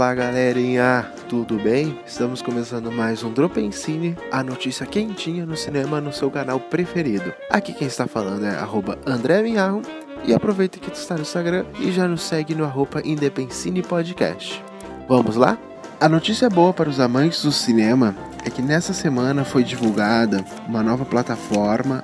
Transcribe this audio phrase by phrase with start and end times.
[0.00, 2.00] Fala galerinha, tudo bem?
[2.06, 6.58] Estamos começando mais um Drop em Cine, a notícia quentinha no cinema no seu canal
[6.58, 7.34] preferido.
[7.50, 9.82] Aqui quem está falando é arroba André Minharro
[10.24, 14.64] e aproveita que tu está no Instagram e já nos segue no arroba Indepencine Podcast.
[15.06, 15.58] Vamos lá?
[16.00, 20.82] A notícia boa para os amantes do cinema é que nessa semana foi divulgada uma
[20.82, 22.02] nova plataforma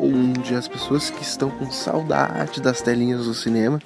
[0.00, 3.78] onde as pessoas que estão com saudade das telinhas do cinema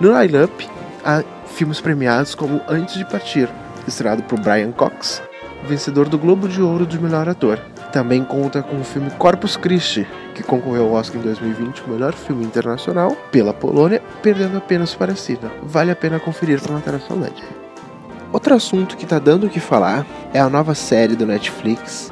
[0.00, 0.68] No line-up,
[1.04, 3.48] há filmes premiados como Antes de Partir,
[3.86, 5.22] estrelado por Brian Cox,
[5.66, 7.58] vencedor do Globo de Ouro de melhor ator.
[7.92, 12.14] Também conta com o filme Corpus Christi, que concorreu ao Oscar em 2020 o melhor
[12.14, 15.50] filme internacional pela Polônia, perdendo apenas para a.
[15.62, 17.42] Vale a pena conferir para matar a saudade.
[18.32, 22.10] Outro assunto que está dando o que falar é a nova série do Netflix,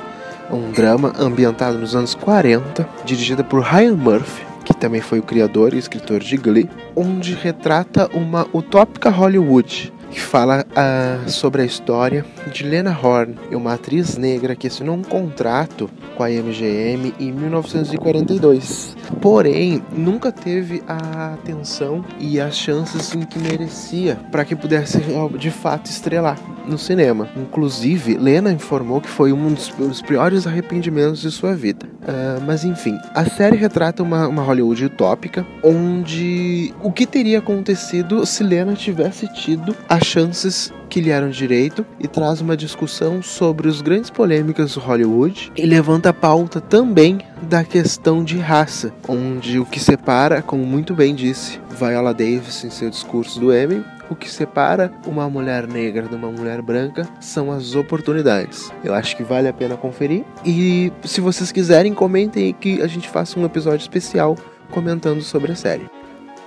[0.51, 5.75] um drama ambientado nos anos 40, dirigida por Ryan Murphy, que também foi o criador
[5.75, 12.25] e escritor de Glee, onde retrata uma utópica Hollywood que fala uh, sobre a história
[12.53, 18.97] de Lena Horne, uma atriz negra que assinou um contrato com a MGM em 1942.
[19.21, 24.99] Porém, nunca teve a atenção e as chances em que merecia para que pudesse
[25.37, 27.29] de fato estrelar no cinema.
[27.37, 31.87] Inclusive, Lena informou que foi um dos, dos piores arrependimentos de sua vida.
[32.03, 38.27] Uh, mas enfim, a série retrata uma, uma Hollywood utópica onde o que teria acontecido
[38.27, 43.81] se Lena tivesse tido chances que lhe eram direito e traz uma discussão sobre as
[43.81, 49.67] grandes polêmicas do Hollywood e levanta a pauta também da questão de raça, onde o
[49.67, 54.31] que separa, como muito bem disse Viola Davis em seu discurso do Emmy, o que
[54.31, 58.71] separa uma mulher negra de uma mulher branca são as oportunidades.
[58.83, 60.25] Eu acho que vale a pena conferir.
[60.45, 64.37] E se vocês quiserem, comentem que a gente faça um episódio especial
[64.71, 65.94] comentando sobre a série.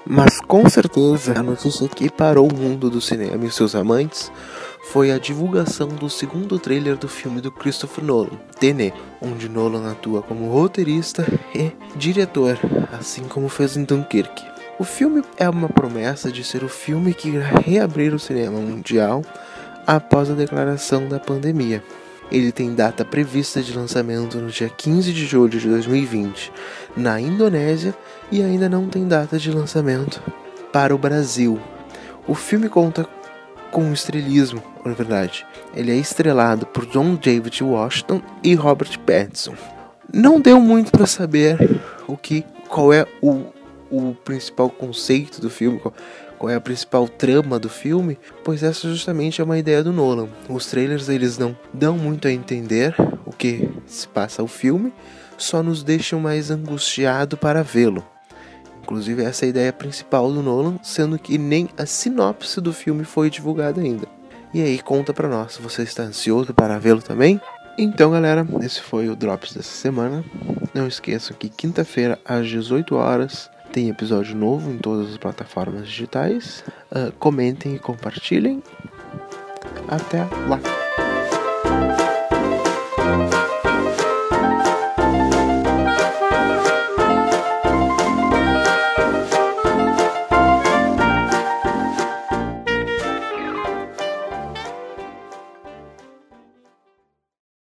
[0.10, 4.32] Mas com certeza a notícia que parou o mundo do cinema e seus amantes
[4.86, 10.22] foi a divulgação do segundo trailer do filme do Christopher Nolan, Tenet, onde Nolan atua
[10.22, 12.58] como roteirista e diretor,
[12.98, 14.46] assim como fez em Dunkirk.
[14.80, 19.22] O filme é uma promessa de ser o filme que irá reabrir o cinema mundial
[19.86, 21.84] após a declaração da pandemia.
[22.32, 26.52] Ele tem data prevista de lançamento no dia 15 de julho de 2020
[26.96, 27.96] na Indonésia
[28.32, 30.22] e ainda não tem data de lançamento
[30.72, 31.60] para o Brasil.
[32.28, 33.08] O filme conta
[33.72, 35.46] com estrelismo, na verdade.
[35.74, 39.56] Ele é estrelado por John David Washington e Robert Pattinson.
[40.14, 43.46] Não deu muito para saber o que, qual é o
[43.90, 45.94] o principal conceito do filme, qual,
[46.38, 50.30] qual, é a principal trama do filme, pois essa justamente é uma ideia do Nolan.
[50.50, 54.94] Os trailers eles não dão muito a entender o que se passa ao filme,
[55.38, 58.06] só nos deixam mais angustiado para vê-lo.
[58.82, 63.04] Inclusive essa é a ideia principal do Nolan, sendo que nem a sinopse do filme
[63.04, 64.08] foi divulgada ainda.
[64.54, 67.42] E aí conta para nós, você está ansioso para vê-lo também?
[67.78, 70.24] Então, galera, esse foi o Drops dessa semana.
[70.74, 76.64] Não esqueçam que quinta-feira às 18 horas tem episódio novo em todas as plataformas digitais.
[76.92, 78.64] Uh, comentem e compartilhem.
[79.88, 80.77] Até lá!